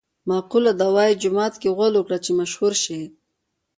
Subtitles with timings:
[0.29, 3.01] مقوله ده: وايي جومات غول وکړه چې مشهور شې.